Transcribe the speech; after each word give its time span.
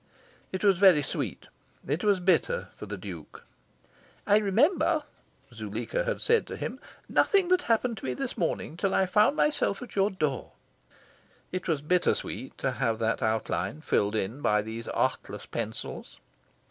It 0.51 0.63
was 0.63 0.79
sweet, 1.05 1.47
it 1.87 2.03
was 2.03 2.19
bitter, 2.19 2.69
for 2.75 2.87
the 2.87 2.97
Duke. 2.97 3.43
"I 4.25 4.37
remember," 4.37 5.03
Zuleika 5.53 6.05
had 6.05 6.21
said 6.21 6.47
to 6.47 6.55
him, 6.55 6.79
"nothing 7.07 7.49
that 7.49 7.61
happened 7.61 7.97
to 7.97 8.05
me 8.05 8.15
this 8.15 8.35
morning 8.35 8.77
till 8.77 8.95
I 8.95 9.05
found 9.05 9.35
myself 9.35 9.79
at 9.83 9.95
your 9.95 10.09
door." 10.09 10.53
It 11.51 11.67
was 11.67 11.83
bitter 11.83 12.15
sweet 12.15 12.57
to 12.57 12.71
have 12.71 12.97
that 12.97 13.21
outline 13.21 13.81
filled 13.81 14.15
in 14.15 14.41
by 14.41 14.63
these 14.63 14.87
artless 14.87 15.45
pencils. 15.45 16.17